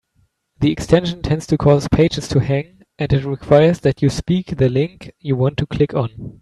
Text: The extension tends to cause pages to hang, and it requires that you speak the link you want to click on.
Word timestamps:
The 0.59 0.71
extension 0.71 1.21
tends 1.21 1.45
to 1.45 1.59
cause 1.59 1.87
pages 1.87 2.27
to 2.29 2.39
hang, 2.39 2.81
and 2.97 3.13
it 3.13 3.23
requires 3.23 3.81
that 3.81 4.01
you 4.01 4.09
speak 4.09 4.57
the 4.57 4.67
link 4.67 5.11
you 5.19 5.35
want 5.35 5.57
to 5.57 5.67
click 5.67 5.93
on. 5.93 6.39